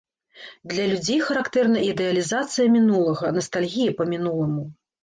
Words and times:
Для 0.71 0.85
людзей 0.91 1.19
характэрна 1.27 1.85
ідэалізацыя 1.91 2.67
мінулага, 2.79 3.25
настальгія 3.39 3.97
па 4.03 4.13
мінуламу. 4.17 4.69